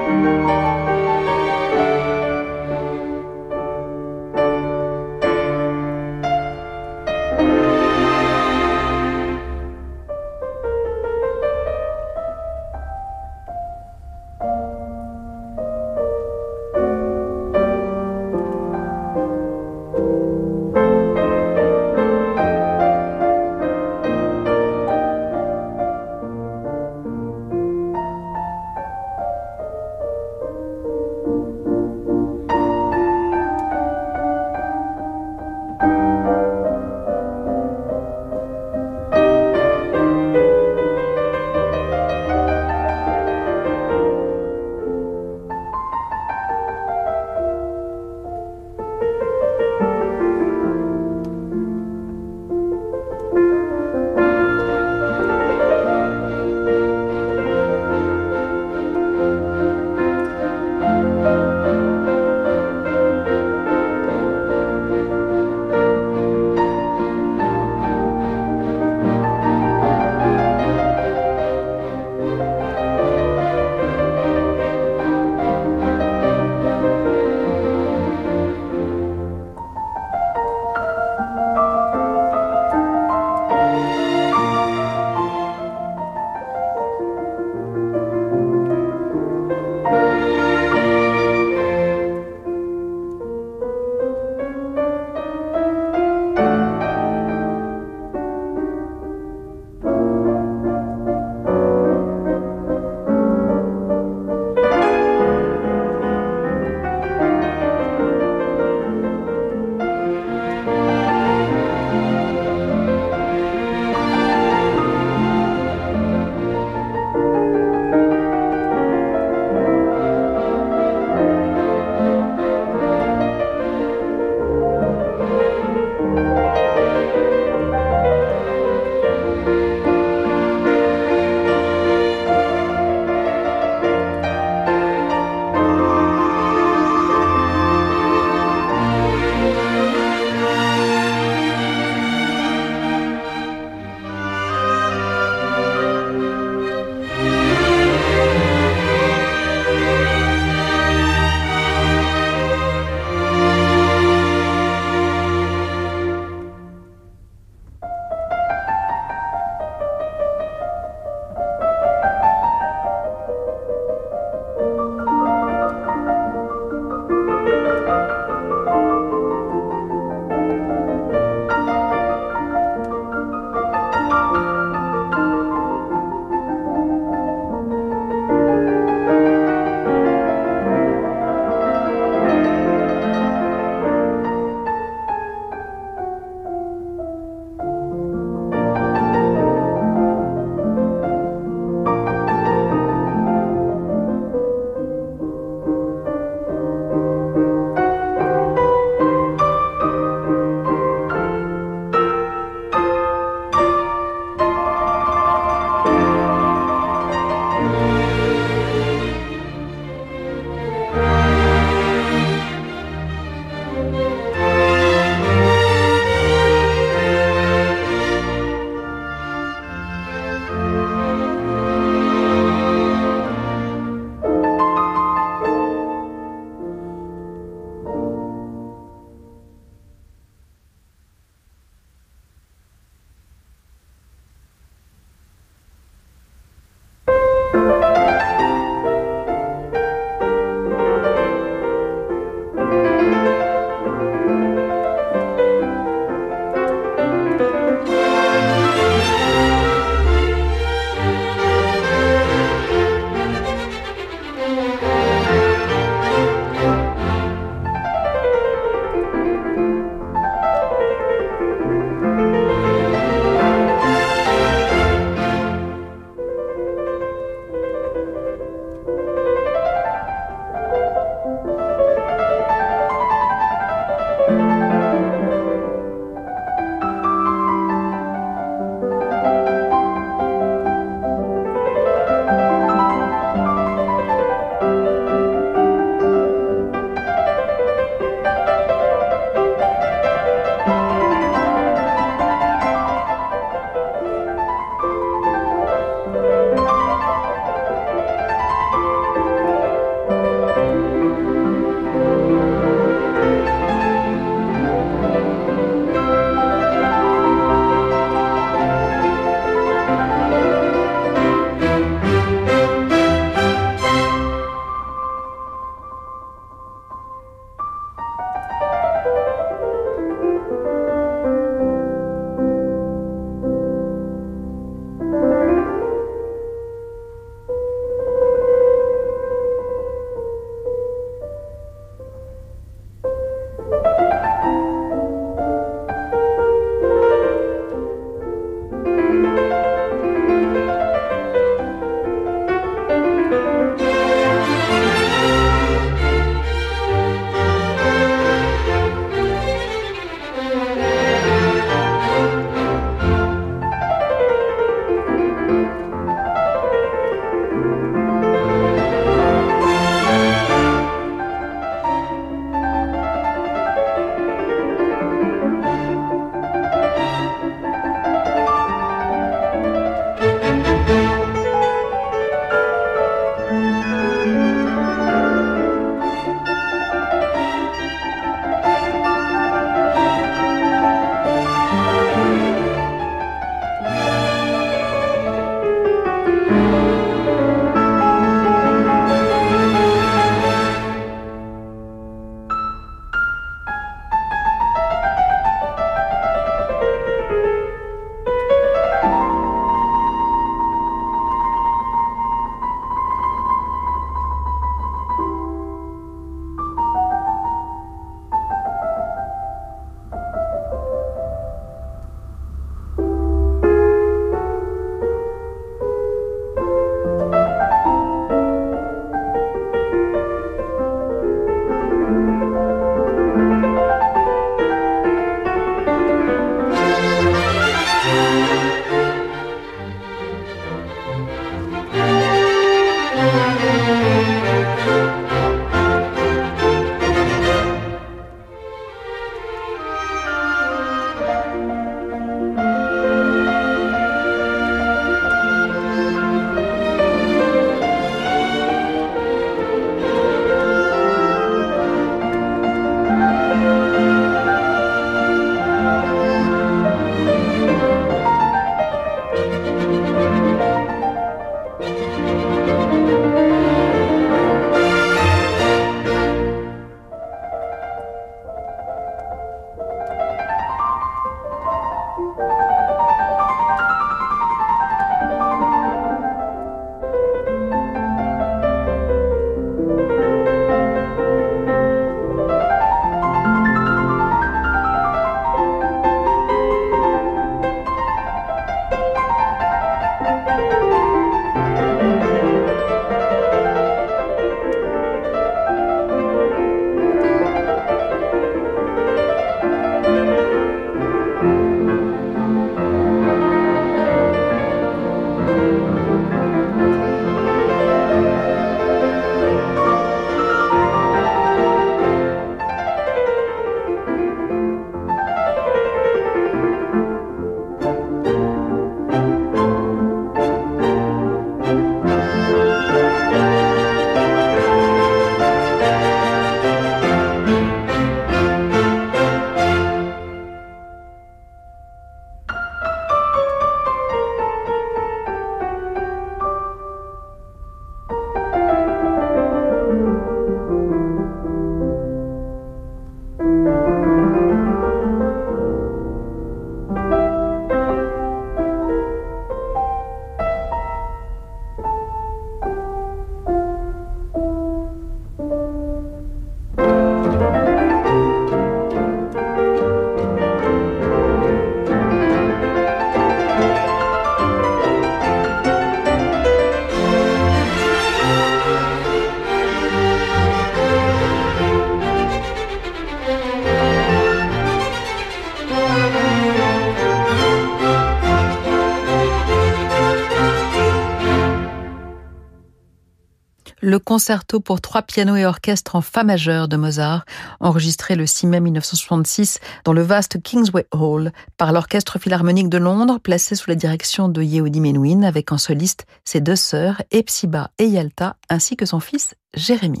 Concerto 584.12 584.60
pour 584.60 584.82
trois 584.82 585.00
pianos 585.00 585.36
et 585.36 585.46
orchestre 585.46 585.96
en 585.96 586.02
fa 586.02 586.22
majeur 586.22 586.68
de 586.68 586.76
Mozart, 586.76 587.24
enregistré 587.60 588.14
le 588.14 588.26
6 588.26 588.46
mai 588.46 588.60
1966 588.60 589.58
dans 589.86 589.94
le 589.94 590.02
vaste 590.02 590.42
Kingsway 590.42 590.84
Hall 590.92 591.32
par 591.56 591.72
l'Orchestre 591.72 592.18
Philharmonique 592.18 592.68
de 592.68 592.76
Londres, 592.76 593.18
placé 593.20 593.54
sous 593.54 593.70
la 593.70 593.74
direction 593.74 594.28
de 594.28 594.42
Yehudi 594.42 594.82
Menuhin, 594.82 595.22
avec 595.22 595.50
en 595.50 595.56
soliste 595.56 596.04
ses 596.26 596.42
deux 596.42 596.56
sœurs, 596.56 597.00
Epsiba 597.10 597.70
et 597.78 597.86
Yalta, 597.86 598.36
ainsi 598.50 598.76
que 598.76 598.84
son 598.84 599.00
fils 599.00 599.34
Jérémy. 599.54 600.00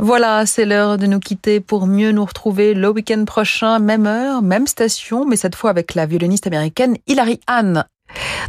Voilà, 0.00 0.44
c'est 0.44 0.64
l'heure 0.64 0.98
de 0.98 1.06
nous 1.06 1.20
quitter 1.20 1.60
pour 1.60 1.86
mieux 1.86 2.10
nous 2.10 2.24
retrouver 2.24 2.74
le 2.74 2.88
week-end 2.90 3.24
prochain, 3.24 3.78
même 3.78 4.08
heure, 4.08 4.42
même 4.42 4.66
station, 4.66 5.24
mais 5.24 5.36
cette 5.36 5.54
fois 5.54 5.70
avec 5.70 5.94
la 5.94 6.06
violoniste 6.06 6.48
américaine 6.48 6.96
Hilary 7.06 7.38
Hahn. 7.46 7.84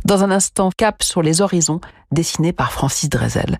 Dans 0.04 0.24
un 0.24 0.32
instant, 0.32 0.72
cap 0.76 1.04
sur 1.04 1.22
les 1.22 1.42
horizons, 1.42 1.80
dessiné 2.12 2.54
par 2.54 2.72
Francis 2.72 3.08
Drezel. 3.08 3.60